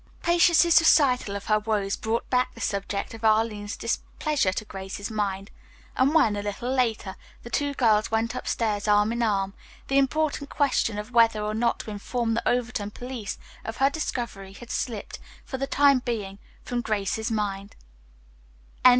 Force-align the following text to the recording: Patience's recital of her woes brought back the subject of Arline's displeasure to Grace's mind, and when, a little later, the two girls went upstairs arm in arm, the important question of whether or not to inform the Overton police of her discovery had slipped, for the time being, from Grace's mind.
Patience's 0.23 0.79
recital 0.79 1.35
of 1.35 1.45
her 1.45 1.59
woes 1.59 1.95
brought 1.95 2.27
back 2.31 2.55
the 2.55 2.59
subject 2.59 3.13
of 3.13 3.23
Arline's 3.23 3.77
displeasure 3.77 4.51
to 4.51 4.65
Grace's 4.65 5.11
mind, 5.11 5.51
and 5.95 6.15
when, 6.15 6.35
a 6.35 6.41
little 6.41 6.73
later, 6.73 7.15
the 7.43 7.51
two 7.51 7.75
girls 7.75 8.09
went 8.09 8.33
upstairs 8.33 8.87
arm 8.87 9.11
in 9.13 9.21
arm, 9.21 9.53
the 9.89 9.99
important 9.99 10.49
question 10.49 10.97
of 10.97 11.11
whether 11.11 11.43
or 11.43 11.53
not 11.53 11.79
to 11.81 11.91
inform 11.91 12.33
the 12.33 12.49
Overton 12.49 12.89
police 12.89 13.37
of 13.63 13.77
her 13.77 13.91
discovery 13.91 14.53
had 14.53 14.71
slipped, 14.71 15.19
for 15.45 15.59
the 15.59 15.67
time 15.67 15.99
being, 15.99 16.39
from 16.63 16.81
Grace's 16.81 17.29
mind. 17.29 17.75